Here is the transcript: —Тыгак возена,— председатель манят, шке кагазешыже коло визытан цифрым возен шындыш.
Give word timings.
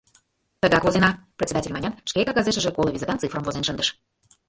—Тыгак 0.61 0.83
возена,— 0.85 1.09
председатель 1.37 1.73
манят, 1.75 1.99
шке 2.09 2.19
кагазешыже 2.27 2.71
коло 2.73 2.89
визытан 2.93 3.19
цифрым 3.21 3.43
возен 3.45 3.63
шындыш. 3.65 3.87